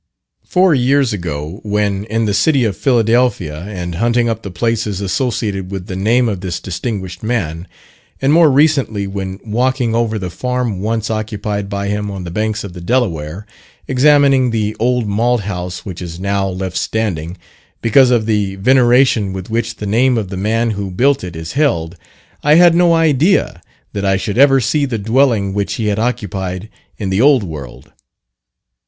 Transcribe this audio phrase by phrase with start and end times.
[0.43, 5.69] Four years ago, when in the city of Philadelphia, and hunting up the places associated
[5.69, 7.67] with the name of this distinguished man,
[8.19, 12.63] and more recently when walking over the farm once occupied by him on the banks
[12.63, 13.45] of the Delaware,
[13.87, 17.37] examining the old malt house which is now left standing,
[17.83, 21.51] because of the veneration with which the name of the man who built it is
[21.53, 21.95] held,
[22.43, 23.61] I had no idea
[23.93, 27.91] that I should ever see the dwelling which he had occupied in the Old World.